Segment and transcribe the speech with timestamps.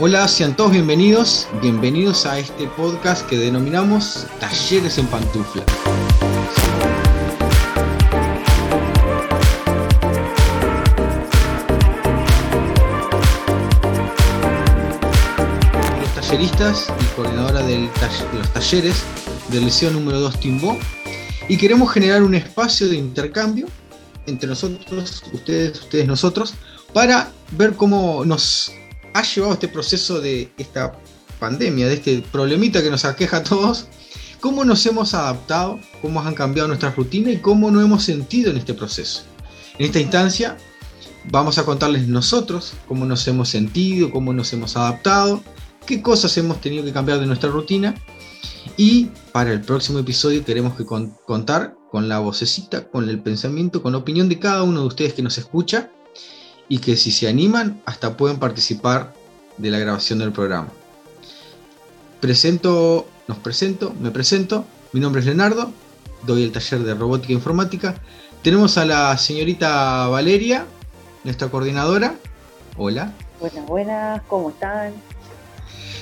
[0.00, 5.64] Hola, sean todos bienvenidos, bienvenidos a este podcast que denominamos Talleres en Pantufla.
[16.00, 17.90] Los talleristas y coordinadora de
[18.34, 19.02] los talleres
[19.50, 20.78] del Liceo número 2 Timbó
[21.48, 23.66] y queremos generar un espacio de intercambio
[24.26, 26.54] entre nosotros, ustedes, ustedes, nosotros,
[26.92, 28.70] para ver cómo nos
[29.18, 30.92] ha llevado este proceso de esta
[31.40, 33.86] pandemia, de este problemita que nos aqueja a todos,
[34.40, 38.58] cómo nos hemos adaptado, cómo han cambiado nuestras rutinas y cómo nos hemos sentido en
[38.58, 39.22] este proceso.
[39.78, 40.56] En esta instancia
[41.30, 45.42] vamos a contarles nosotros cómo nos hemos sentido, cómo nos hemos adaptado,
[45.84, 47.96] qué cosas hemos tenido que cambiar de nuestra rutina
[48.76, 53.92] y para el próximo episodio queremos que contar con la vocecita, con el pensamiento, con
[53.92, 55.90] la opinión de cada uno de ustedes que nos escucha
[56.68, 59.14] y que si se animan hasta pueden participar
[59.56, 60.68] de la grabación del programa.
[62.20, 65.72] Presento, nos presento, me presento, mi nombre es Leonardo,
[66.24, 67.94] doy el taller de robótica e informática.
[68.42, 70.66] Tenemos a la señorita Valeria,
[71.24, 72.14] nuestra coordinadora.
[72.76, 73.12] Hola.
[73.40, 74.94] Buenas, buenas, ¿cómo están?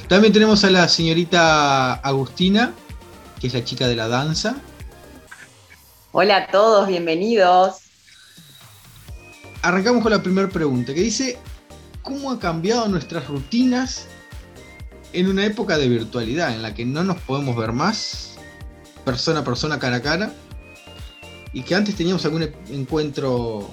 [0.08, 2.72] También tenemos a la señorita Agustina,
[3.40, 4.56] que es la chica de la danza.
[6.12, 7.85] Hola a todos, bienvenidos
[9.66, 11.38] arrancamos con la primera pregunta, que dice,
[12.02, 14.06] ¿cómo ha cambiado nuestras rutinas
[15.12, 18.36] en una época de virtualidad en la que no nos podemos ver más,
[19.04, 20.32] persona a persona, cara a cara,
[21.52, 23.68] y que antes teníamos algún encuentro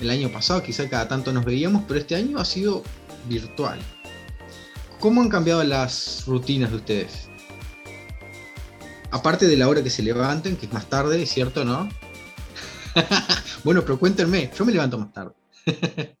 [0.00, 2.84] el año pasado, quizá cada tanto nos veíamos, pero este año ha sido
[3.28, 3.80] virtual.
[5.00, 7.28] ¿Cómo han cambiado las rutinas de ustedes?
[9.10, 11.88] Aparte de la hora que se levanten, que es más tarde, cierto, ¿no?
[13.64, 15.32] bueno, pero cuéntenme, yo me levanto más tarde.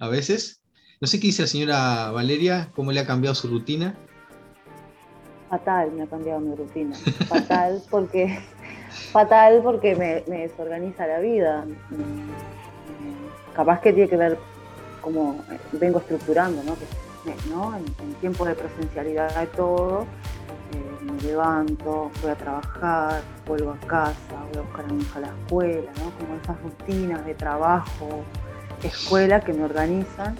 [0.00, 0.60] a veces.
[1.00, 3.94] No sé qué dice la señora Valeria, cómo le ha cambiado su rutina.
[5.50, 6.96] Fatal, me ha cambiado mi rutina.
[7.28, 8.38] Fatal porque,
[9.12, 11.66] fatal porque me, desorganiza la vida.
[13.54, 14.38] Capaz que tiene que ver
[15.02, 17.76] cómo vengo estructurando, ¿no?
[17.76, 20.06] En, en tiempos de presencialidad de todo,
[21.16, 24.14] me levanto, voy a trabajar, vuelvo a casa,
[24.52, 26.18] voy a buscar a mi hija a la escuela, ¿no?
[26.18, 28.24] Como esas rutinas de trabajo,
[28.82, 30.36] escuela que me organizan.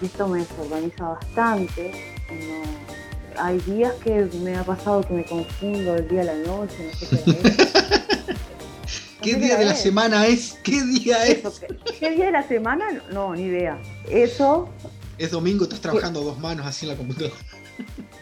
[0.00, 2.14] Y esto me desorganiza bastante.
[3.36, 6.98] hay días que me ha pasado que me confundo el día a la noche, no
[6.98, 7.72] sé qué es.
[9.22, 10.58] ¿Qué día de la semana es?
[10.64, 11.60] ¿Qué día es?
[12.00, 12.84] ¿Qué día de la semana?
[13.12, 13.80] No, ni idea.
[14.10, 14.68] Eso.
[15.16, 17.36] Es domingo, estás trabajando dos manos así en la computadora.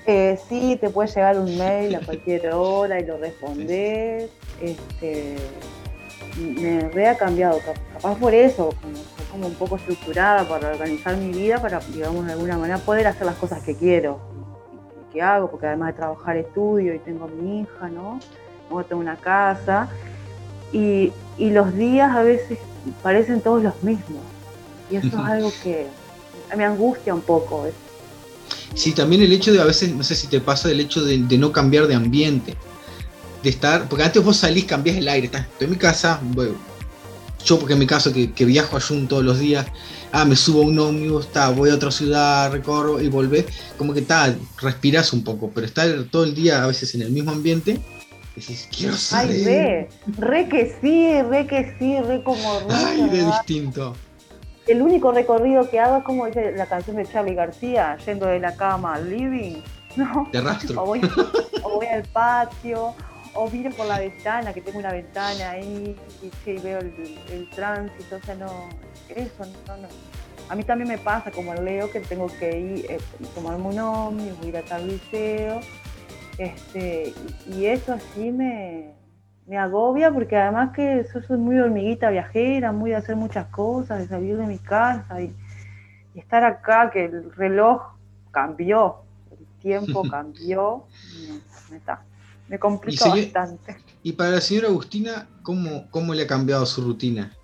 [0.06, 4.30] Eh, sí, te puede llegar un mail a cualquier hora y lo respondes.
[4.60, 5.36] Este,
[6.36, 7.58] me re ha cambiado,
[7.92, 8.70] capaz por eso,
[9.30, 13.26] como, un poco estructurada para organizar mi vida, para, digamos, de alguna manera poder hacer
[13.26, 14.20] las cosas que quiero,
[15.12, 18.20] que hago, porque además de trabajar estudio y tengo mi hija, ¿no?
[18.68, 19.88] Luego tengo una casa.
[20.72, 22.58] Y, los días a veces
[23.02, 24.22] parecen todos los mismos.
[24.90, 25.86] Y eso es algo que
[26.54, 27.66] me angustia un poco.
[28.74, 31.18] Sí, también el hecho de a veces, no sé si te pasa, el hecho de,
[31.18, 32.56] no cambiar de ambiente.
[33.42, 36.20] De estar, porque antes vos salís, cambiás el aire, estás, estoy en mi casa,
[37.42, 39.66] yo porque en mi caso que, viajo a Jun todos los días,
[40.12, 43.46] ah, me subo a un ómnibus, está, voy a otra ciudad, recorro y volvés,
[43.78, 47.10] como que está, respirás un poco, pero estar todo el día a veces en el
[47.10, 47.80] mismo ambiente,
[48.36, 49.48] decís, quiero salir.
[49.48, 49.88] Ay, re,
[50.18, 52.74] re que sí, re que sí, re como re.
[52.74, 53.96] Ay, de distinto
[54.66, 58.38] el único recorrido que hago es como dice la canción de Charlie García, yendo de
[58.38, 59.62] la cama al living,
[59.96, 60.28] ¿no?
[60.32, 60.82] De rastro.
[60.82, 62.94] O voy, al patio,
[63.34, 68.20] o miro por la ventana, que tengo una ventana ahí, y, veo el, tránsito, o
[68.20, 68.68] sea, no,
[69.08, 69.88] eso, no, no.
[70.48, 72.98] A mí también me pasa, como Leo, que tengo que ir, eh,
[73.34, 75.60] tomarme un ómnibus, ir a tal liceo,
[76.38, 77.14] este,
[77.46, 78.94] y eso así me,
[79.50, 83.98] me agobia porque además que yo soy muy hormiguita viajera, muy de hacer muchas cosas,
[83.98, 85.34] de salir de mi casa y,
[86.14, 87.82] estar acá, que el reloj
[88.30, 88.98] cambió,
[89.32, 90.84] el tiempo cambió,
[91.68, 92.04] me, está,
[92.46, 93.76] me complicó bastante.
[94.04, 97.36] Y para la señora Agustina, ¿cómo, ¿cómo le ha cambiado su rutina?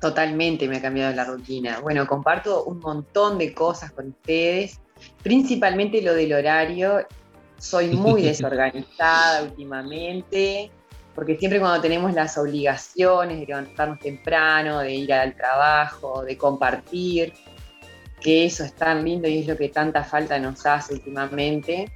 [0.00, 1.80] Totalmente me ha cambiado la rutina.
[1.80, 4.80] Bueno, comparto un montón de cosas con ustedes,
[5.22, 7.06] principalmente lo del horario
[7.64, 10.70] soy muy desorganizada últimamente,
[11.14, 17.32] porque siempre cuando tenemos las obligaciones de levantarnos temprano, de ir al trabajo, de compartir,
[18.20, 21.90] que eso es tan lindo y es lo que tanta falta nos hace últimamente,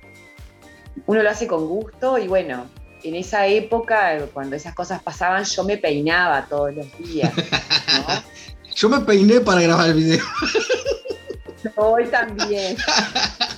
[1.07, 2.67] uno lo hace con gusto y bueno,
[3.03, 7.33] en esa época, cuando esas cosas pasaban, yo me peinaba todos los días.
[8.75, 10.25] yo me peiné para grabar el video.
[11.77, 12.77] Hoy también.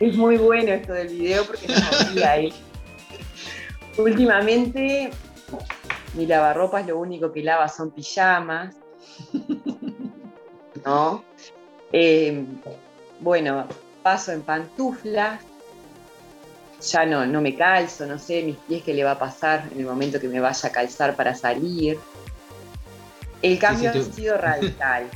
[0.00, 2.52] es muy bueno esto del video porque no sabía él.
[3.98, 5.10] Últimamente
[6.14, 8.74] mi lavarropas lo único que lava son pijamas.
[10.84, 11.24] ¿No?
[11.92, 12.44] Eh,
[13.20, 13.66] bueno,
[14.02, 15.40] paso en pantuflas.
[16.90, 19.78] Ya no, no me calzo, no sé mis pies qué le va a pasar en
[19.78, 21.98] el momento que me vaya a calzar para salir.
[23.40, 25.08] El cambio ha sido radical.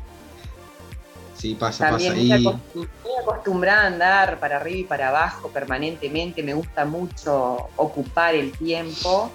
[1.46, 2.58] Sí, pasa, También pasa.
[2.66, 6.42] Estoy acostumbrada a andar para arriba y para abajo permanentemente.
[6.42, 9.30] Me gusta mucho ocupar el tiempo.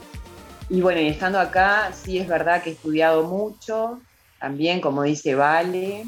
[0.70, 4.02] Y bueno, y estando acá, sí es verdad que he estudiado mucho.
[4.42, 6.04] También, como dice Vale,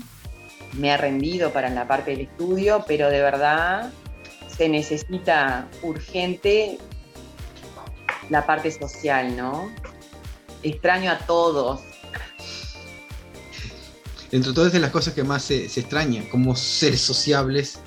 [0.73, 3.89] me ha rendido para la parte del estudio, pero de verdad
[4.47, 6.79] se necesita urgente
[8.29, 9.71] la parte social, ¿no?
[10.63, 11.81] Extraño a todos,
[14.33, 17.77] Entre todas de las cosas que más se, se extraña como seres sociables,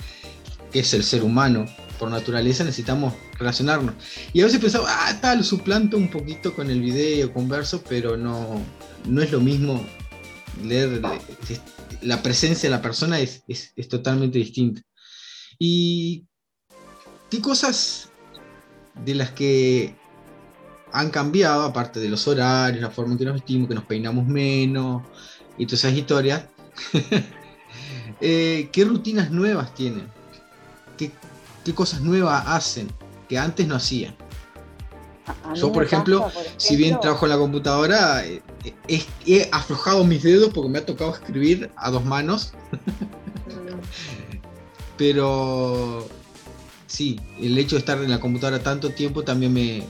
[0.70, 1.66] que es el ser humano,
[1.98, 3.96] por naturaleza necesitamos relacionarnos.
[4.32, 8.62] Y a veces pensaba, ah, tal, suplanto un poquito con el video, converso, pero no,
[9.08, 9.84] no es lo mismo
[10.62, 11.02] leer,
[12.02, 14.82] la presencia de la persona es, es, es totalmente distinta.
[15.58, 16.28] ¿Y
[17.28, 18.10] qué cosas
[19.04, 19.96] de las que
[20.92, 24.28] han cambiado, aparte de los horarios, la forma en que nos vestimos, que nos peinamos
[24.28, 25.02] menos
[25.58, 26.44] y todas esas historias,
[28.20, 30.06] eh, ¿qué rutinas nuevas tienen?
[30.96, 31.10] ¿Qué,
[31.64, 32.88] ¿Qué, cosas nuevas hacen
[33.28, 34.16] que antes no hacían?
[35.54, 38.42] Yo, por ejemplo, pasa, por ejemplo, si bien trabajo en la computadora, eh,
[38.86, 42.52] he, he, aflojado mis dedos porque me ha tocado escribir a dos manos.
[44.96, 46.06] Pero
[46.86, 49.82] sí, el hecho de estar en la computadora tanto tiempo también me,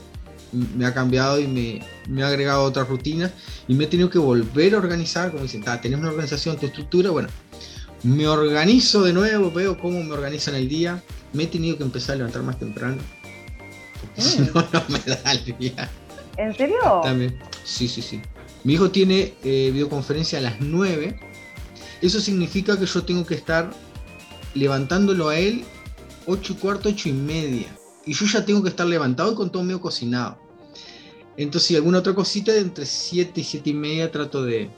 [0.51, 3.31] me ha cambiado y me, me, ha agregado otras rutinas
[3.67, 7.09] y me he tenido que volver a organizar, como dicen, tenés una organización, tu estructura,
[7.09, 7.29] bueno,
[8.03, 11.01] me organizo de nuevo, veo cómo me organizo en el día,
[11.33, 12.97] me he tenido que empezar a levantar más temprano,
[14.01, 14.23] porque mm.
[14.23, 15.89] si no, no me da el día.
[16.37, 16.77] ¿En serio?
[17.03, 18.21] También, sí, sí, sí.
[18.63, 21.19] Mi hijo tiene eh, videoconferencia a las 9,
[22.01, 23.71] eso significa que yo tengo que estar
[24.53, 25.63] levantándolo a él
[26.25, 27.76] 8 y cuarto, 8 y media
[28.07, 30.37] y yo ya tengo que estar levantado y con todo medio cocinado.
[31.35, 34.69] Entonces, si alguna otra cosita, entre 7 y 7 y media trato de...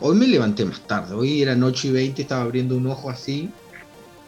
[0.00, 3.50] Hoy me levanté más tarde, hoy eran 8 y 20, estaba abriendo un ojo así.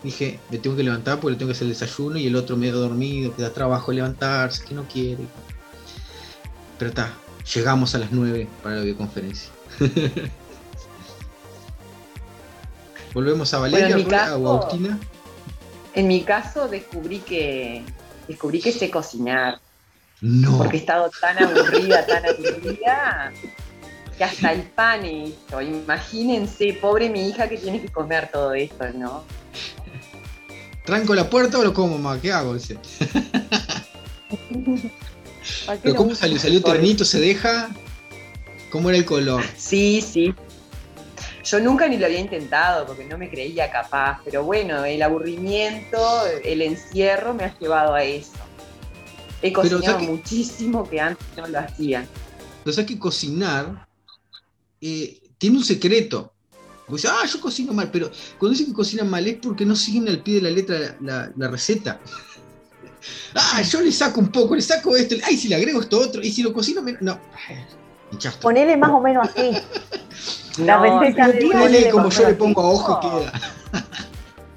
[0.03, 2.57] Dije, me tengo que levantar porque le tengo que hacer el desayuno y el otro
[2.57, 5.25] medio dormido, que da trabajo levantarse, que no quiere.
[6.79, 7.15] Pero está,
[7.55, 9.51] llegamos a las 9 para la videoconferencia.
[13.15, 14.99] Volvemos a Valeria, bueno, caso, a Agustina.
[15.95, 17.85] En mi caso descubrí que
[18.29, 19.61] descubrí que sé cocinar.
[20.21, 20.59] No.
[20.59, 23.33] Porque he estado tan aburrida, tan aburrida,
[24.17, 25.61] que hasta el pan he hecho.
[25.61, 29.25] Imagínense, pobre mi hija que tiene que comer todo esto, ¿no?
[30.85, 32.21] ¿Tranco la puerta o lo como, mamá?
[32.21, 32.55] ¿Qué hago?
[32.55, 32.79] Dice.
[35.83, 36.39] ¿Pero cómo salió?
[36.39, 37.05] ¿Salió ternito?
[37.05, 37.71] ¿Se deja?
[38.71, 39.45] ¿Cómo era el color?
[39.57, 40.35] Sí, sí.
[41.51, 45.99] Yo nunca ni lo había intentado porque no me creía capaz, pero bueno, el aburrimiento,
[46.45, 48.33] el encierro me ha llevado a eso.
[49.41, 52.07] He cocinado pero, o sea que, muchísimo que antes no lo hacía.
[52.67, 53.89] O sea que cocinar
[54.81, 56.33] eh, tiene un secreto.
[56.87, 60.09] Dice, ah, yo cocino mal, pero cuando dicen que cocinan mal es porque no siguen
[60.09, 62.01] al pie de la letra la, la, la receta.
[63.33, 66.21] Ah, yo le saco un poco, le saco esto, ay, si le agrego esto otro,
[66.21, 67.01] y si lo cocino menos.
[67.01, 67.19] No.
[68.43, 69.53] Ponele más o menos así.
[70.59, 73.33] La no, receta de Ponele como yo le pongo a ojo queda.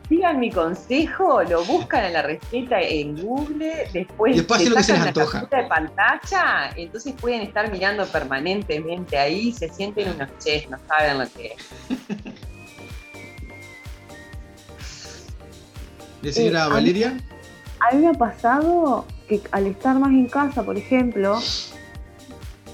[0.10, 4.92] Sigan mi consejo, lo buscan en la receta en Google, después, después lo que se
[4.94, 5.48] les la antoja.
[5.50, 11.26] de pantalla, entonces pueden estar mirando permanentemente ahí, se sienten unos chefs, no saben lo
[11.32, 11.56] que es.
[16.22, 17.18] ¿De señora Eh, a mí- Valeria?
[17.80, 21.40] A mí me ha pasado que al estar más en casa, por ejemplo,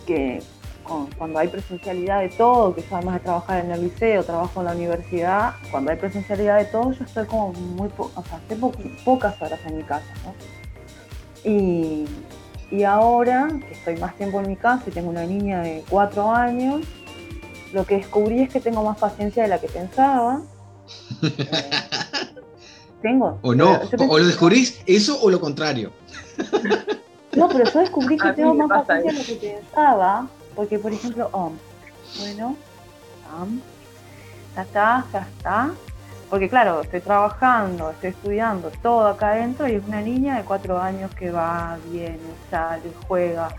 [0.05, 0.41] que
[0.87, 4.59] con- cuando hay presencialidad de todo, que yo además de trabajar en el liceo, trabajo
[4.61, 8.37] en la universidad, cuando hay presencialidad de todo, yo estoy como muy, po- o sea,
[8.37, 8.71] estoy po-
[9.05, 10.33] pocas horas en mi casa, ¿no?
[11.43, 12.05] Y,
[12.71, 16.31] y ahora que estoy más tiempo en mi casa y tengo una niña de cuatro
[16.33, 16.81] años,
[17.73, 20.41] lo que descubrí es que tengo más paciencia de la que pensaba.
[21.21, 21.69] Eh,
[23.01, 23.37] tengo.
[23.41, 23.79] ¿O no?
[23.79, 25.91] Pensé ¿O lo descubrís eso o lo contrario?
[27.35, 30.27] No, pero yo descubrí que tengo más paciencia de lo que pensaba,
[30.57, 31.55] porque por ejemplo, um,
[32.19, 32.57] bueno,
[34.55, 35.71] ya está, ya está.
[36.31, 40.81] Porque claro, estoy trabajando, estoy estudiando, todo acá adentro y es una niña de cuatro
[40.81, 42.17] años que va, viene,
[42.51, 43.49] sale, juega,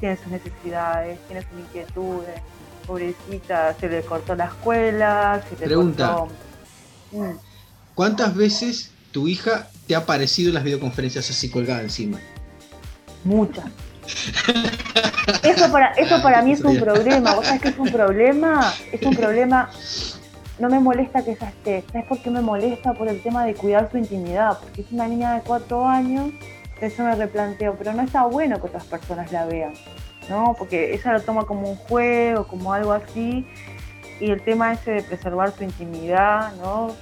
[0.00, 2.40] tiene sus necesidades, tiene sus inquietudes.
[2.86, 6.14] Pobrecita, se le cortó la escuela, se le Pregunta.
[6.16, 6.34] cortó...
[7.12, 7.36] Mm.
[7.94, 12.18] ¿Cuántas veces tu hija te ha aparecido en las videoconferencias así colgada encima?
[13.24, 13.66] Muchas.
[15.42, 17.34] Eso para, eso para mí es un problema.
[17.34, 18.72] ¿Vos sabés que es un problema?
[18.92, 19.70] Es un problema.
[20.58, 21.84] No me molesta que ella esté.
[21.92, 22.94] ¿Sabes por qué me molesta?
[22.94, 24.58] Por el tema de cuidar su intimidad.
[24.58, 26.30] Porque es una niña de cuatro años.
[26.80, 27.76] Eso me replanteo.
[27.78, 29.74] Pero no está bueno que otras personas la vean.
[30.28, 30.54] ¿no?
[30.58, 33.46] Porque ella lo toma como un juego, como algo así.
[34.20, 36.94] Y el tema ese de preservar su intimidad, ¿no?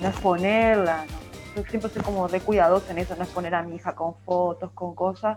[0.00, 1.22] no exponerla, ¿no?
[1.54, 4.70] Yo siempre soy como de cuidadosa en eso, no exponer a mi hija con fotos,
[4.72, 5.36] con cosas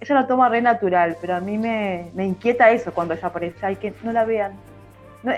[0.00, 3.76] ella lo toma re natural, pero a mí me, inquieta eso cuando ella aparece, hay
[3.76, 4.52] que no la vean.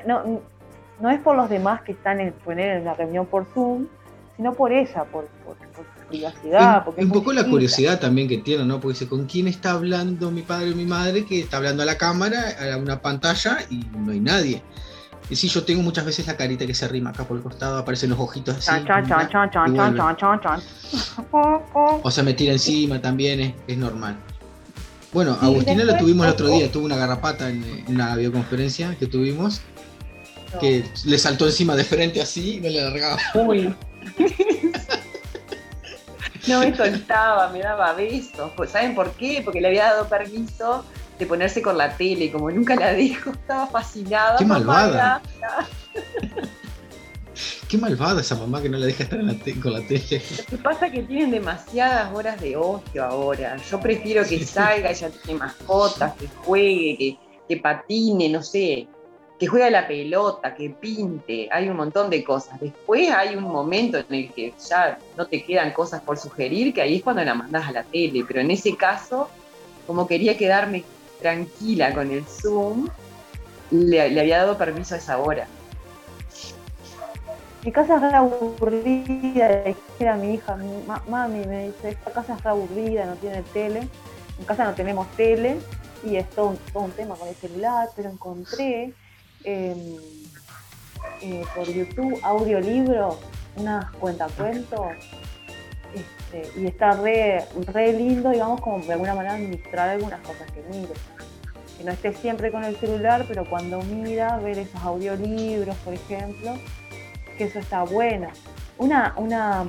[0.07, 3.87] No, es por los demás que están en, en la reunión por Zoom,
[4.37, 6.87] sino por ella, por, su privacidad.
[6.97, 8.81] un poco la curiosidad también que tiene, ¿no?
[8.81, 11.25] Porque dice, ¿con quién está hablando mi padre o mi madre?
[11.25, 12.39] Que está hablando a la cámara,
[12.73, 14.63] a una pantalla y no hay nadie.
[15.29, 17.79] Y sí, yo tengo muchas veces la carita que se arrima acá por el costado,
[17.79, 18.71] aparecen los ojitos así.
[22.03, 24.19] o sea, me tira encima también, es normal.
[25.13, 29.61] Bueno, Agustina lo tuvimos el otro día, tuvo una garrapata en, una videoconferencia que tuvimos,
[30.59, 33.19] que le saltó encima de frente así y no le largaba.
[33.35, 33.75] Uy.
[36.47, 38.53] no me soltaba, me daba besos.
[38.57, 39.43] Pues, ¿Saben por qué?
[39.45, 40.87] Porque le había dado permiso
[41.19, 44.39] de ponerse con la tele, como nunca la dijo, estaba fascinada.
[44.39, 45.21] Qué malvada.
[47.73, 49.19] Qué malvada esa mamá que no la deja estar
[49.63, 50.21] con la tele.
[50.39, 53.57] Lo que pasa es que tienen demasiadas horas de ocio ahora.
[53.57, 57.17] Yo prefiero que salga, ella tiene mascotas, que juegue,
[57.49, 58.87] que, patine, no sé,
[59.41, 62.61] que juegue a la pelota, que pinte, hay un montón de cosas.
[62.61, 66.83] Después hay un momento en el que ya no te quedan cosas por sugerir, que
[66.83, 68.23] ahí es cuando la mandas a la tele.
[68.29, 69.31] Pero en ese caso,
[69.87, 70.85] como quería quedarme
[71.23, 72.91] tranquila con el Zoom,
[73.71, 75.49] le, le había dado permiso a esa hora.
[77.65, 80.59] Mi casa es re aburrida, era mi hija,
[81.09, 83.89] mami me dice, esta casa es re aburrida, no tiene tele.
[84.39, 85.59] En casa no tenemos tele
[86.05, 88.95] y es todo un, tema con el celular, pero encontré
[89.45, 89.97] em,
[91.21, 93.19] eh, por YouTube audiolibros,
[93.55, 94.81] unas cuentacuentos,
[95.95, 100.63] este, y está re, re lindo, digamos, como de alguna manera administrar algunas cosas que
[100.69, 100.95] mire.
[101.79, 106.55] Que no esté siempre con el celular, pero cuando mira, ver esos audiolibros, por ejemplo,
[107.33, 108.29] que eso está bueno.
[108.79, 109.65] Una, una,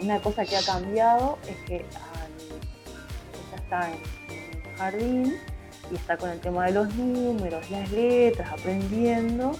[0.00, 2.00] una cosa que ha cambiado es que ella
[3.56, 3.98] está en,
[4.66, 5.34] el jardín
[5.90, 9.52] y está con el tema de los números, las letras, aprendiendo,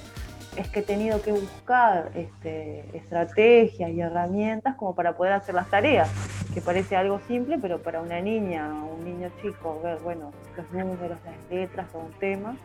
[0.56, 5.70] es que he tenido que buscar este, estrategias y herramientas como para poder hacer las
[5.70, 6.10] tareas,
[6.52, 10.70] que parece algo simple, pero para una niña o un niño chico, ver, bueno, los
[10.72, 12.56] números, las letras, todo un tema,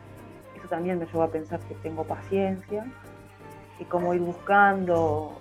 [0.58, 2.84] eso también me llevó a pensar que tengo paciencia
[3.78, 5.36] y como ir buscando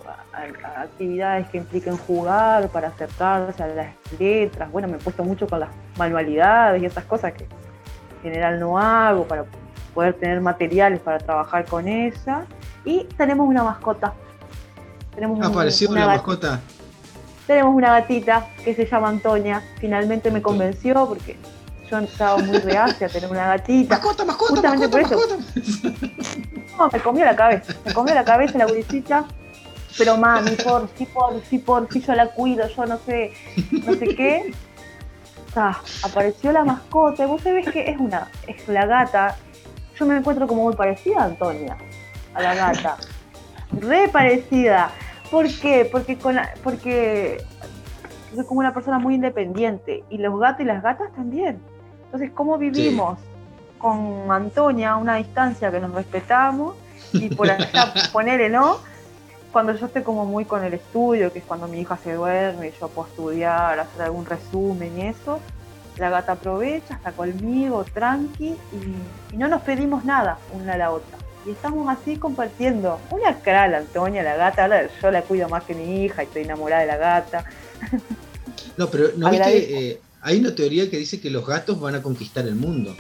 [0.75, 3.87] actividades que impliquen jugar para acercarse a las
[4.19, 4.71] letras.
[4.71, 8.79] Bueno, me he puesto mucho con las manualidades y esas cosas que en general no
[8.79, 9.45] hago para
[9.93, 12.45] poder tener materiales para trabajar con esa.
[12.83, 14.13] Y tenemos una mascota.
[15.13, 16.59] Tenemos ¿Apareció una, mascota?
[17.45, 19.61] Tenemos una gatita que se llama Antonia.
[19.79, 21.37] Finalmente me convenció porque
[21.89, 23.95] yo estaba muy reacia a tener una gatita.
[23.95, 25.19] Mascota, mascota, Justamente por eso.
[26.77, 29.25] No, me comió la cabeza, me comió la cabeza la gurisita.
[29.97, 33.31] Pero mami, por sí, por sí, por sí, yo la cuido, yo no sé,
[33.85, 34.53] no sé qué.
[35.55, 39.37] Ah, apareció la mascota, vos sabés que es una, es la gata.
[39.95, 41.77] Yo me encuentro como muy parecida a Antonia,
[42.33, 42.97] a la gata.
[43.71, 44.89] Re parecida.
[45.29, 45.87] ¿Por qué?
[45.91, 47.43] Porque con porque
[48.33, 51.59] soy como una persona muy independiente y los gatos y las gatas también.
[52.05, 53.19] Entonces, ¿cómo vivimos
[53.83, 56.75] con Antonia a una distancia que nos respetamos?
[57.11, 58.77] Y por allá, ponerle, ¿no?
[59.51, 62.69] Cuando yo estoy como muy con el estudio, que es cuando mi hija se duerme
[62.69, 65.39] y yo puedo estudiar, hacer algún resumen y eso,
[65.97, 68.55] la gata aprovecha, está conmigo, tranqui,
[69.31, 71.17] y, no nos pedimos nada una a la otra.
[71.45, 72.99] Y estamos así compartiendo.
[73.11, 76.27] Una cara la Antonia, la gata, ahora yo la cuido más que mi hija y
[76.27, 77.43] estoy enamorada de la gata.
[78.77, 82.47] No, pero ¿no viste hay una teoría que dice que los gatos van a conquistar
[82.47, 82.95] el mundo.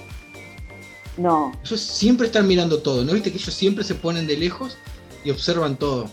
[1.17, 1.51] No.
[1.63, 4.77] Ellos siempre están mirando todo, ¿no viste que ellos siempre se ponen de lejos
[5.23, 6.09] y observan todo?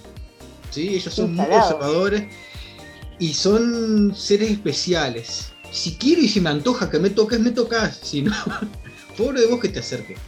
[0.70, 0.94] ¿Sí?
[0.94, 2.24] Ellos son muy observadores
[3.18, 5.52] y son seres especiales.
[5.70, 8.00] Si quiero y si me antoja que me toques, me tocas.
[8.02, 8.32] Si no,
[9.16, 10.18] pobre de vos que te acerques.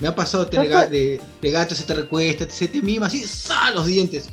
[0.00, 3.72] Me ha pasado de, de, gato, se te recuesta, se te mima así, ¡sa!
[3.72, 4.30] los dientes.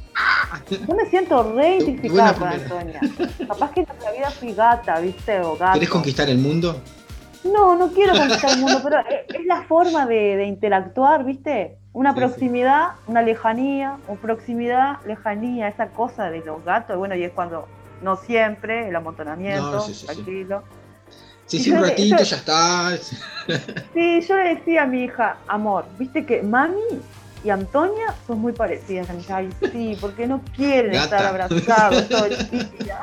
[0.70, 3.00] Yo me siento reidentificada con Antonia.
[3.48, 5.40] Capaz que en nuestra vida fui gata, ¿viste?
[5.42, 5.74] O gato.
[5.74, 6.80] ¿Querés conquistar el mundo?
[7.46, 11.78] No, no quiero conquistar el mundo, pero es la forma de, interactuar, ¿viste?
[11.94, 17.32] Una proximidad, una lejanía, o proximidad, lejanía, esa cosa de los gatos, bueno, y es
[17.32, 17.68] cuando,
[18.02, 20.64] no siempre, el amontonamiento, tranquilo.
[21.46, 22.92] Sí, sí, un ratito, ya está.
[23.94, 26.82] Sí, yo le decía a mi hija, amor, viste que mami
[27.44, 29.08] y Antonia son muy parecidas.
[29.12, 32.50] a mi hija, sí, porque no quieren estar abrazados todo el
[32.80, 33.02] día.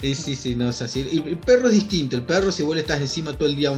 [0.00, 1.00] Sí, sí, sí, no es así.
[1.00, 2.16] El, perro es distinto.
[2.16, 3.72] El perro, si vos le estás encima todo el día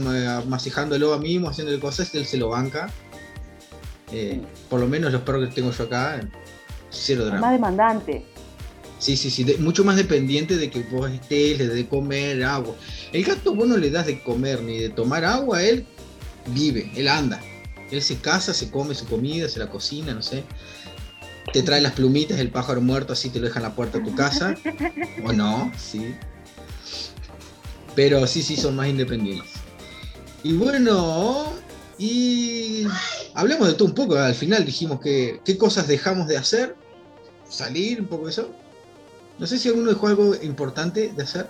[0.46, 2.92] masejándolo a mismo, haciéndole cosas, él se lo banca.
[4.12, 6.20] Eh, por lo menos los perros que tengo yo acá,
[6.90, 7.40] cero drama.
[7.40, 8.24] Más demandante.
[8.98, 12.74] Sí, sí, sí, mucho más dependiente de que vos estés, le de comer, agua.
[13.12, 15.86] El gato vos no le das de comer ni de tomar agua, él
[16.46, 17.40] vive, él anda.
[17.90, 20.44] Él se casa, se come su comida, se la cocina, no sé.
[21.52, 24.04] Te trae las plumitas, el pájaro muerto, así te lo deja en la puerta de
[24.04, 24.54] tu casa.
[25.24, 26.14] o no, sí.
[27.94, 29.52] Pero sí, sí, son más independientes.
[30.42, 31.54] Y bueno,
[31.98, 32.86] y
[33.34, 34.16] hablemos de todo un poco.
[34.16, 36.76] Al final dijimos que qué cosas dejamos de hacer.
[37.48, 38.50] Salir, un poco de eso.
[39.38, 41.48] No sé si alguno dejó algo importante de hacer.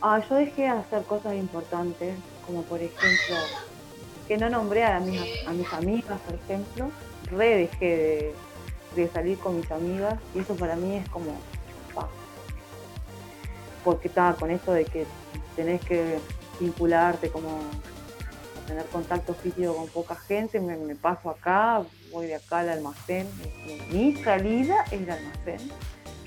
[0.00, 2.14] Ah, yo dejé de hacer cosas importantes,
[2.46, 3.36] como por ejemplo,
[4.28, 6.90] que no nombré a mis, a mis amigas, por ejemplo.
[7.30, 8.34] Re dejé de,
[9.12, 11.32] salir con mis amigas y eso para mí es como...
[13.84, 15.06] Porque estaba con esto de que
[15.56, 16.18] tenés que
[16.60, 17.48] vincularte, como
[18.66, 23.26] tener contacto físico con poca gente, me, me paso acá, voy de acá al almacén.
[23.90, 25.70] Mi salida es el almacén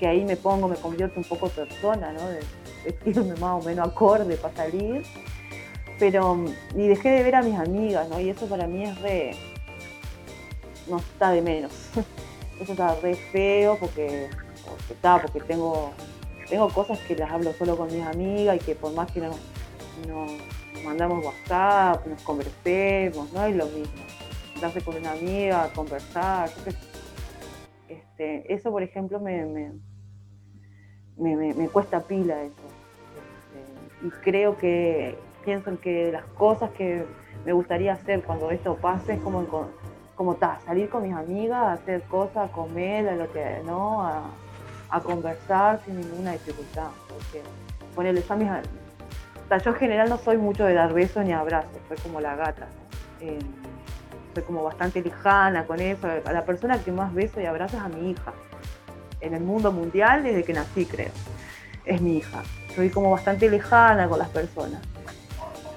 [0.02, 2.28] que ahí me pongo, me convierto un poco persona, ¿no?
[2.28, 2.40] De
[2.84, 5.04] vestirme más o menos acorde para salir.
[6.00, 8.18] Pero, y dejé de ver a mis amigas, ¿no?
[8.18, 9.36] Y eso para mí es re.
[10.88, 11.70] no está de menos.
[12.62, 14.30] Eso está re feo porque,
[14.64, 15.90] porque está, porque tengo,
[16.48, 19.30] tengo cosas que las hablo solo con mis amigas y que por más que no,
[20.06, 24.04] nos mandamos WhatsApp, nos conversemos, no es lo mismo.
[24.60, 26.50] Darse con una amiga, conversar,
[27.88, 29.44] este, eso por ejemplo me,
[31.16, 32.54] me, cuesta pila eso.
[34.00, 37.04] Este, y creo que pienso que las cosas que
[37.44, 39.44] me gustaría hacer cuando esto pase es como,
[40.14, 44.06] como salir con mis amigas, hacer cosas, comer, a lo que, ¿no?
[44.06, 44.22] A,
[45.02, 46.88] conversar sin ninguna dificultad.
[47.08, 47.42] Porque
[47.94, 48.48] ponerle a mis
[49.64, 52.66] yo en general no soy mucho de dar besos ni abrazos, soy como la gata.
[53.20, 53.38] Eh,
[54.34, 56.08] soy como bastante lejana con eso.
[56.24, 58.32] A la persona que más beso y abrazo es a mi hija
[59.22, 61.10] en el mundo mundial desde que nací, creo.
[61.84, 62.42] Es mi hija.
[62.74, 64.82] Soy como bastante lejana con las personas.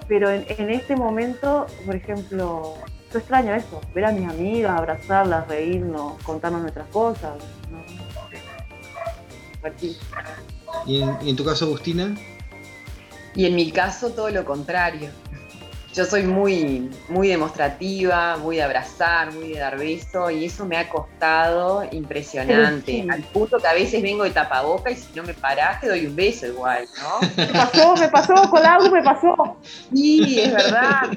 [0.07, 2.75] Pero en, este momento, por ejemplo,
[3.11, 7.33] yo extraño eso, ver a mis amigas, abrazarlas, reírnos, contarnos nuestras cosas.
[10.85, 12.15] ¿Y en tu caso, Agustina?
[13.35, 15.09] Y en mi caso, todo lo contrario
[15.95, 20.75] yo soy muy, muy demostrativa, muy de abrazar, muy de dar beso, y eso me
[20.75, 23.07] ha costado impresionante.
[23.09, 26.05] Al punto que a veces vengo de tapaboca y si no me parás te doy
[26.05, 27.27] un beso igual, ¿no?
[27.37, 29.57] Me pasó, me pasó, con algo me pasó.
[29.93, 31.11] Sí, es verdad.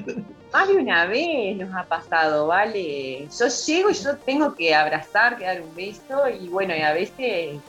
[0.51, 3.27] Más de una vez nos ha pasado, ¿vale?
[3.37, 6.93] Yo llego y yo tengo que abrazar, que dar un beso, y bueno, y a
[6.93, 7.59] veces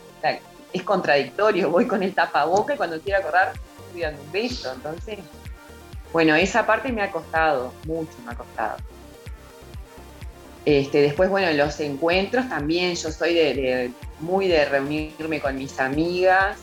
[0.73, 3.53] es contradictorio, voy con el tapaboca y cuando quiero acordar
[3.87, 5.19] estoy dando un beso, entonces
[6.13, 8.79] bueno, esa parte me ha costado, mucho me ha costado.
[10.65, 16.59] Este, después, bueno, los encuentros también, yo soy de, muy de reunirme con mis amigas.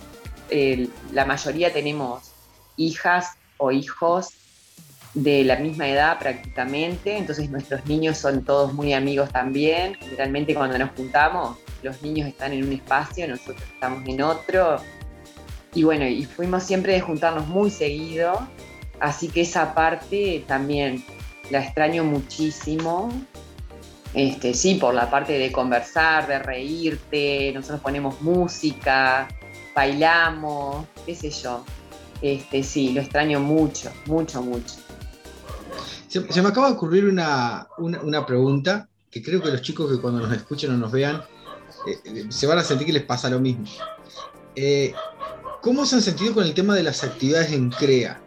[1.14, 2.32] la mayoría tenemos
[2.76, 4.32] hijas o hijos
[5.14, 9.96] de la misma edad prácticamente, entonces nuestros niños son todos muy amigos también.
[9.96, 14.78] Generalmente cuando nos juntamos, los niños están en un espacio, nosotros estamos en otro.
[15.74, 18.48] Y bueno, y fuimos siempre de juntarnos muy seguido
[19.00, 21.04] Así que esa parte también
[21.50, 23.12] la extraño muchísimo.
[24.14, 29.28] Este, sí, por la parte de conversar, de reírte, nosotros ponemos música,
[29.76, 31.64] bailamos, qué sé yo.
[32.22, 34.87] Este, sí, lo extraño mucho, mucho, mucho.
[36.30, 37.68] Se, me acaba de ocurrir una,
[38.26, 41.24] pregunta que creo que los chicos que cuando nos escuchen o nos vean
[41.88, 43.66] eh, eh, se van a sentir que les pasa lo mismo.
[44.56, 44.94] Eh,
[45.62, 48.22] ¿Cómo se han sentido con el tema de las actividades en CREA?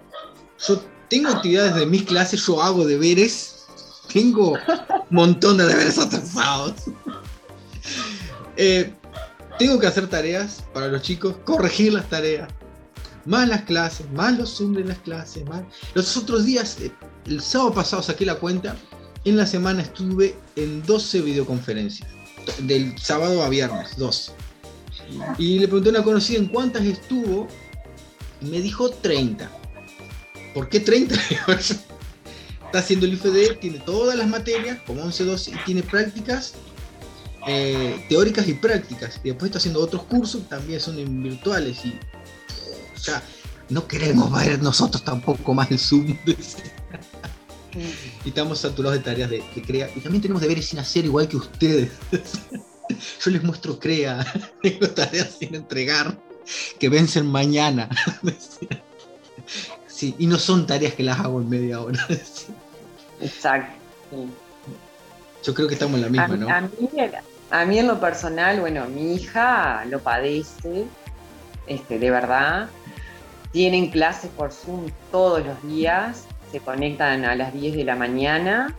[0.66, 3.66] Yo tengo actividades de mis clases, yo hago deberes,
[4.12, 4.58] tengo un
[5.10, 6.74] montón de deberes atrasados.
[8.62, 8.92] Eh,
[9.58, 12.52] tengo que hacer tareas para los chicos, corregir las tareas,
[13.24, 15.62] más las clases, más los Zoom de las clases, más.
[15.94, 16.92] Los otros días, eh,
[17.26, 18.76] el sábado pasado saqué la cuenta,
[19.24, 22.08] en la semana estuve en 12 videoconferencias,
[22.60, 24.32] del sábado a viernes, 12.
[25.38, 27.46] Y le pregunté a una conocida en cuántas estuvo,
[28.40, 29.50] y me dijo 30.
[30.54, 31.14] ¿por qué 30?
[31.58, 36.54] está haciendo el IFD, tiene todas las materias, como 11, 12, y tiene prácticas
[37.46, 39.20] eh, teóricas y prácticas.
[39.24, 41.82] Y después está haciendo otros cursos, también son virtuales.
[43.02, 43.22] Ya
[43.70, 46.16] no queremos ver nosotros tampoco más el Zoom.
[48.24, 49.88] y estamos saturados de tareas de, de crea.
[49.94, 51.90] Y también tenemos deberes sin hacer igual que ustedes.
[53.24, 54.26] Yo les muestro crea,
[54.62, 56.18] tengo tareas sin entregar
[56.78, 57.88] que vencen mañana.
[59.86, 62.04] Sí, y no son tareas que las hago en media hora.
[63.20, 63.72] Exacto.
[65.44, 66.48] Yo creo que estamos en la misma, ¿no?
[66.48, 66.68] A mí,
[67.50, 70.86] a mí, en lo personal, bueno, mi hija lo padece,
[71.66, 72.68] este, de verdad.
[73.52, 78.76] Tienen clases por Zoom todos los días, se conectan a las 10 de la mañana,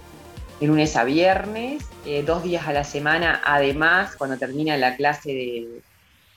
[0.60, 5.30] de lunes a viernes, eh, dos días a la semana, además, cuando termina la clase
[5.30, 5.82] de,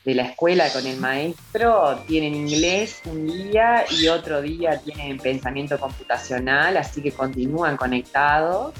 [0.04, 5.78] de la escuela con el maestro, tienen inglés un día y otro día tienen pensamiento
[5.78, 8.74] computacional, así que continúan conectados.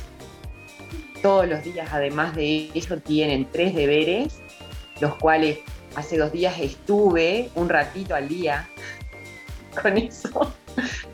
[1.23, 4.41] Todos los días, además de eso, tienen tres deberes,
[5.01, 5.61] los cuales
[5.97, 8.69] hace dos días estuve un ratito al día
[9.83, 10.53] con eso.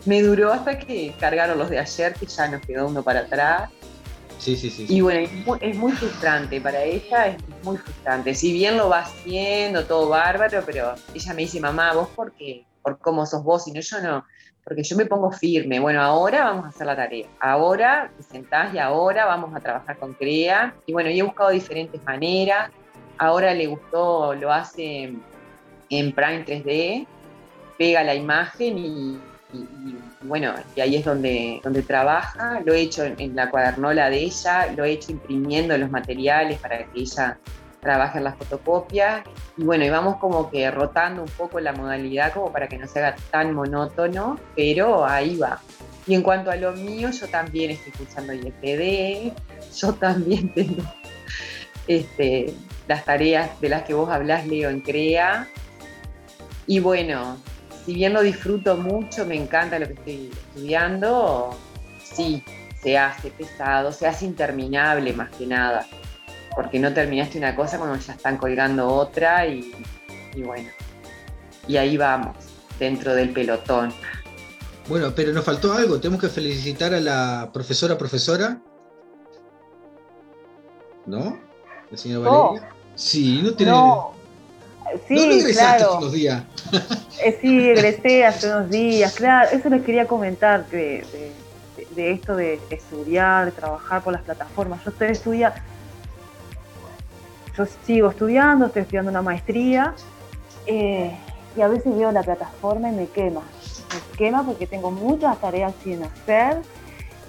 [0.06, 3.70] Me duró hasta que cargaron los de ayer, que ya nos quedó uno para atrás.
[4.38, 4.86] Sí, sí, sí.
[4.88, 5.28] Y bueno,
[5.60, 8.34] es muy, frustrante, para ella es muy frustrante.
[8.34, 12.98] Si bien lo va haciendo, todo bárbaro, pero ella me dice, mamá, vos porque, por
[12.98, 14.24] cómo sos vos, y no yo no,
[14.64, 15.78] porque yo me pongo firme.
[15.78, 17.26] Bueno, ahora vamos a hacer la tarea.
[17.38, 20.74] Ahora te sentás y ahora vamos a trabajar con CREA.
[20.86, 22.70] Y bueno, yo he buscado diferentes maneras.
[23.18, 25.12] Ahora le gustó, lo hace
[25.90, 27.06] en Prime 3D,
[27.80, 29.18] pega la imagen y,
[30.20, 32.60] bueno, y ahí es donde, donde trabaja.
[32.62, 36.84] Lo he hecho en, la cuadernola de ella, lo he hecho imprimiendo los materiales para
[36.84, 37.38] que ella
[37.80, 39.22] trabaje en las fotocopias.
[39.56, 42.86] Y bueno, y vamos como que rotando un poco la modalidad como para que no
[42.86, 45.58] se haga tan monótono, pero ahí va.
[46.06, 49.32] Y en cuanto a lo mío, yo también estoy escuchando IFD,
[49.74, 50.82] yo también tengo
[51.88, 52.52] este,
[52.86, 55.48] las tareas de las que vos hablás, leo en CREA.
[56.66, 57.38] Y bueno,
[57.90, 61.50] si bien lo disfruto mucho, me encanta lo que estoy estudiando,
[62.00, 62.40] sí,
[62.80, 65.84] se hace pesado, se hace interminable más que nada,
[66.54, 69.72] porque no terminaste una cosa cuando ya están colgando otra y,
[70.36, 70.70] bueno,
[71.66, 72.36] y ahí vamos,
[72.78, 73.92] dentro del pelotón.
[74.88, 78.62] Bueno, pero nos faltó algo, tenemos que felicitar a la profesora profesora,
[81.06, 81.40] ¿no?
[81.90, 82.68] La señora Valeria.
[82.94, 83.72] Sí, no tiene...
[85.06, 86.00] Sí, claro.
[87.22, 89.50] Eh, sí, egresé hace unos días, claro.
[89.52, 91.04] Eso les quería comentar de,
[91.96, 94.82] esto de estudiar, de trabajar por las plataformas.
[94.84, 95.58] Yo estoy estudiando,
[97.56, 99.94] yo sigo estudiando, estoy estudiando una maestría
[100.66, 101.14] eh,
[101.56, 103.42] y a veces veo la plataforma y me quema.
[103.42, 106.58] Me quema porque tengo muchas tareas sin hacer,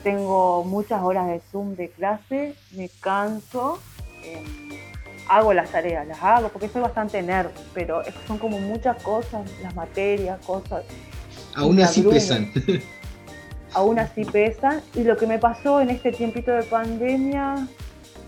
[0.04, 3.80] tengo muchas horas de Zoom de clase, me canso.
[4.24, 4.90] Eh,
[5.32, 9.74] hago las tareas, las hago porque soy bastante nerd, pero son como muchas cosas, las
[9.76, 10.84] materias, cosas.
[11.56, 12.52] Aún así pesan.
[13.74, 14.82] Aún así pesan.
[14.94, 17.65] Y lo que me pasó en este tiempito de pandemia,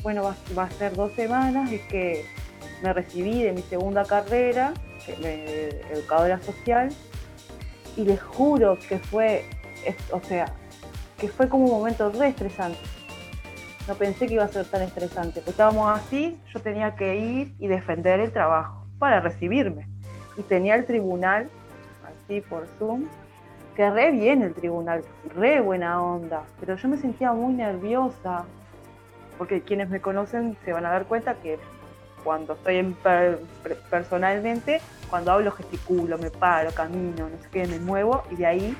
[0.01, 0.23] bueno,
[0.57, 2.25] va, a ser dos semanas, es que
[2.81, 4.73] me recibí de mi segunda carrera,
[5.05, 6.89] de educadora social,
[7.97, 9.45] y les juro que fue,
[10.11, 10.45] o sea,
[11.17, 12.79] que fue como un momento re estresante
[13.87, 15.41] no pensé que iba a ser tan estresante.
[15.41, 19.87] Pues estábamos así, yo tenía que ir y defender el trabajo para recibirme.
[20.37, 21.49] Y tenía el tribunal,
[22.05, 23.05] así por Zoom,
[23.75, 25.03] que re bien el tribunal,
[25.35, 28.45] re buena onda, pero yo me sentía muy nerviosa,
[29.37, 31.59] porque quienes me conocen se van a dar cuenta que
[32.23, 32.95] cuando estoy en
[33.89, 38.77] personalmente, cuando hablo gesticulo, me paro, camino, no sé qué, me muevo y de ahí,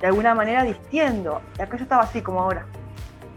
[0.00, 1.42] de alguna manera distiendo.
[1.58, 2.64] Y acá yo estaba así como ahora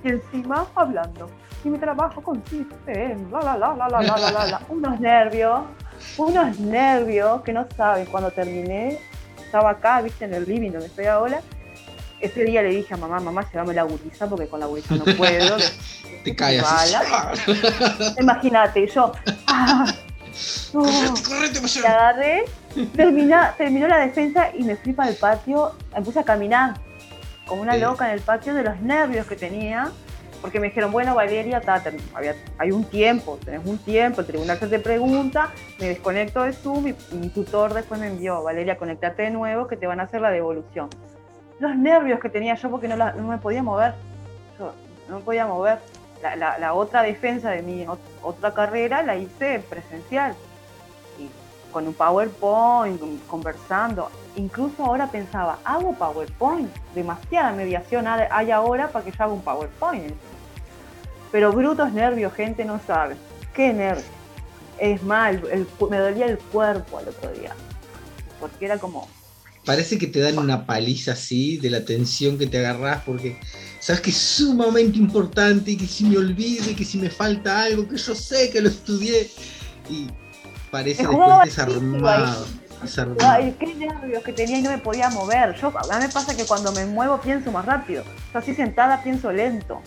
[0.04, 1.30] y encima hablando.
[1.64, 5.62] Y mi trabajo consiste en la la la la la la la la, unos nervios,
[6.18, 8.06] unos nervios que no saben.
[8.08, 9.00] Cuando terminé,
[9.38, 11.42] estaba acá, viste, en el living donde estoy ahora.
[12.20, 15.04] Ese día le dije a mamá, mamá, llévame la guriza porque con la guriza no
[15.04, 15.58] puedo.
[16.24, 16.64] Te caes
[18.20, 19.12] Imagínate, yo.
[19.48, 19.86] Ah,
[21.86, 22.46] agarré,
[22.96, 26.76] terminó la defensa y me fui para el patio, me puse a caminar
[27.48, 29.92] como una loca en el patio de los nervios que tenía,
[30.44, 31.62] porque me dijeron, bueno, Valeria,
[32.58, 36.90] hay un tiempo, tenés un tiempo, el tribunal se te pregunta, me desconecto de Zoom
[36.90, 40.20] y, mi tutor después me envió, Valeria, conectate de nuevo que te van a hacer
[40.20, 40.90] la devolución.
[41.60, 43.94] Los nervios que tenía yo porque no, me podía mover,
[44.60, 44.74] yo
[45.08, 45.80] no me podía mover.
[46.22, 47.86] La, otra defensa de mi
[48.22, 50.36] otra carrera la hice presencial.
[51.74, 54.10] Y con un PowerPoint, conversando.
[54.36, 56.70] Incluso ahora pensaba, hago PowerPoint.
[56.94, 60.14] Demasiada mediación hay ahora para que yo haga un PowerPoint.
[61.32, 63.16] Pero brutos nervios, gente no sabe.
[63.54, 64.06] ¿Qué nervios?
[64.78, 65.44] Es mal,
[65.90, 67.56] me dolía el cuerpo al otro día.
[68.40, 69.08] Porque era como,
[69.66, 73.38] parece que te dan una paliza así de la tensión que te agarrás porque
[73.80, 77.88] sabes que es sumamente importante y que si me olvide, que si me falta algo,
[77.88, 79.30] que yo sé que lo estudié
[79.90, 80.08] y
[80.74, 81.30] parece después
[82.82, 83.20] desarmado.
[83.20, 85.56] Ay, qué nervios que tenía y no me podía mover.
[85.56, 88.04] Yo, a mí me pasa que cuando me muevo pienso más rápido.
[88.34, 89.80] Yo así sentada pienso lento.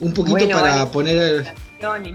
[0.00, 1.54] Un poquito para poner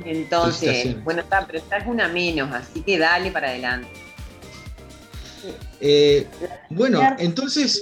[0.05, 3.89] entonces, bueno, está, pero esta es una menos, así que dale para adelante.
[5.79, 6.27] Eh,
[6.69, 7.81] bueno, entonces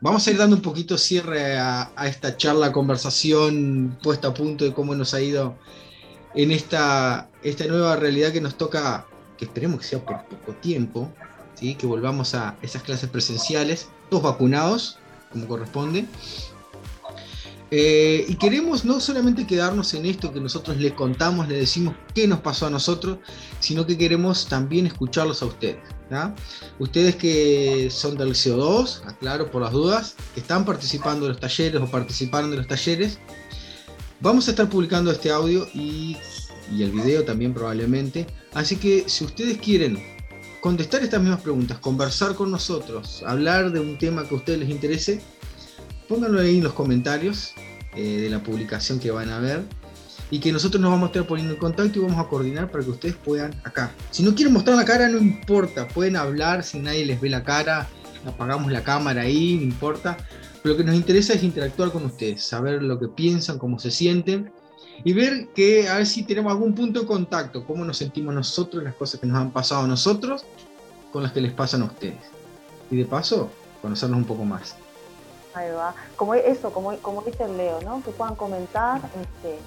[0.00, 4.72] vamos a ir dando un poquito cierre a, esta charla, conversación puesta a punto de
[4.72, 5.56] cómo nos ha ido
[6.34, 9.06] en esta, esta nueva realidad que nos toca,
[9.36, 11.12] que esperemos que sea por poco tiempo,
[11.54, 11.74] ¿sí?
[11.74, 14.98] que volvamos a esas clases presenciales, todos vacunados,
[15.32, 16.06] como corresponde.
[17.70, 22.26] Eh, y queremos no solamente quedarnos en esto que nosotros les contamos, les decimos qué
[22.26, 23.18] nos pasó a nosotros,
[23.60, 25.78] sino que queremos también escucharlos a ustedes.
[26.78, 31.80] Ustedes que son del CO2, aclaro por las dudas, que están participando de los talleres
[31.82, 33.18] o participaron de los talleres,
[34.20, 36.16] vamos a estar publicando este audio y,
[36.74, 38.26] y el video también probablemente.
[38.54, 40.02] Así que si ustedes quieren
[40.62, 44.70] contestar estas mismas preguntas, conversar con nosotros, hablar de un tema que a ustedes les
[44.70, 45.20] interese,
[46.08, 47.54] pónganlo ahí en los comentarios
[47.94, 49.62] eh, de la publicación que van a ver
[50.30, 52.84] y que nosotros nos vamos a estar poniendo en contacto y vamos a coordinar para
[52.84, 53.92] que ustedes puedan acá.
[54.10, 57.44] Si no quieren mostrar la cara, no importa, pueden hablar si nadie les ve la
[57.44, 57.88] cara,
[58.26, 60.16] apagamos la cámara ahí, no importa.
[60.62, 63.90] Pero lo que nos interesa es interactuar con ustedes, saber lo que piensan, cómo se
[63.90, 64.50] sienten
[65.04, 68.82] y ver que a ver si tenemos algún punto de contacto, cómo nos sentimos nosotros,
[68.82, 70.44] las cosas que nos han pasado a nosotros
[71.12, 72.18] con las que les pasan a ustedes.
[72.90, 74.76] Y de paso, conocernos un poco más.
[76.16, 78.02] Como eso, como, como dice el Leo, ¿no?
[78.02, 79.58] Que puedan comentar este,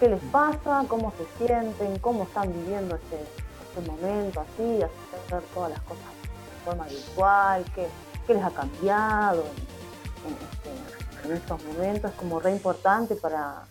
[0.00, 3.20] qué les pasa, cómo se sienten, cómo están viviendo este,
[3.68, 7.88] este momento así, hacer todas las cosas de forma virtual, qué,
[8.26, 9.44] qué les ha cambiado
[10.26, 12.10] en, este, estos momentos.
[12.10, 13.64] Es como re importante para,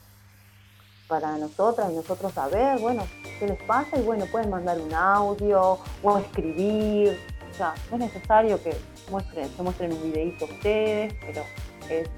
[1.08, 3.04] para nosotras y nosotros saber, bueno,
[3.40, 7.33] qué les pasa y bueno, pueden mandar un audio o escribir.
[7.54, 8.76] O sea, no es necesario que
[9.12, 11.44] muestren, se muestren un videito ustedes, pero
[11.88, 12.10] es...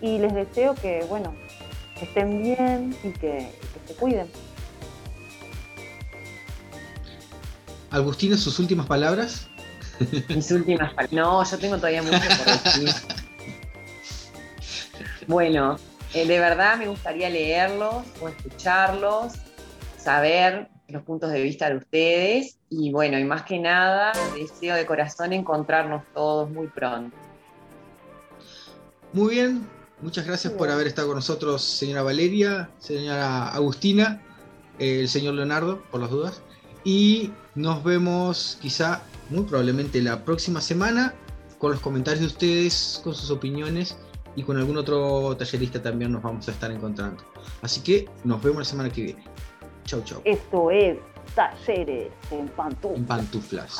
[0.00, 1.32] Y les deseo que, bueno,
[2.00, 3.52] estén bien y que,
[3.86, 4.28] se cuiden.
[7.92, 9.46] Agustina, sus últimas palabras.
[10.28, 11.12] Mis últimas palabras.
[11.12, 12.90] No, yo tengo todavía mucho por decir.
[15.28, 15.78] bueno,
[16.12, 19.34] eh, de verdad me gustaría leerlos o escucharlos,
[19.96, 24.86] saber los puntos de vista de ustedes y bueno, y más que nada, deseo de
[24.86, 27.16] corazón encontrarnos todos muy pronto.
[29.12, 29.66] Muy bien,
[30.00, 34.22] muchas gracias por haber estado con nosotros, señora Valeria, señora Agustina,
[34.78, 36.42] el señor Leonardo, por las dudas,
[36.84, 41.14] y nos vemos quizá, muy probablemente la próxima semana,
[41.58, 43.96] con los comentarios de ustedes, con sus opiniones
[44.34, 47.22] y con algún otro tallerista también nos vamos a estar encontrando.
[47.60, 49.31] Así que nos vemos la semana que viene.
[49.84, 50.20] Chau, chau.
[50.24, 50.98] Esto es
[51.34, 52.98] Talleres en pantuflas.
[52.98, 53.78] En pantuflas.